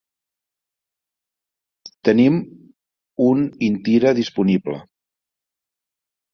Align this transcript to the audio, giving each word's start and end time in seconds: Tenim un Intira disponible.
Tenim 2.09 2.39
un 3.29 3.47
Intira 3.71 4.17
disponible. 4.23 4.83